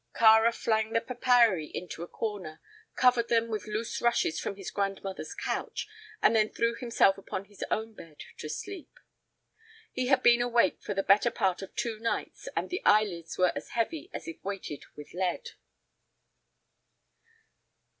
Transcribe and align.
Kāra 0.15 0.51
flung 0.51 0.93
the 0.93 0.99
papyri 0.99 1.67
into 1.67 2.01
a 2.01 2.07
corner, 2.07 2.59
covered 2.95 3.27
them 3.29 3.49
with 3.49 3.67
loose 3.67 4.01
rushes 4.01 4.39
from 4.39 4.55
his 4.55 4.71
grandmother's 4.71 5.35
couch, 5.35 5.87
and 6.23 6.35
then 6.35 6.49
threw 6.49 6.73
himself 6.73 7.19
upon 7.19 7.45
his 7.45 7.63
own 7.69 7.93
bed 7.93 8.19
to 8.39 8.49
sleep. 8.49 8.97
He 9.91 10.07
had 10.07 10.23
been 10.23 10.41
awake 10.41 10.81
the 10.81 11.03
better 11.03 11.29
part 11.29 11.61
of 11.61 11.75
two 11.75 11.99
nights, 11.99 12.49
and 12.55 12.71
his 12.71 12.79
eyelids 12.83 13.37
were 13.37 13.51
as 13.55 13.69
heavy 13.77 14.09
as 14.11 14.27
if 14.27 14.43
weighted 14.43 14.85
with 14.95 15.13
lead. 15.13 15.49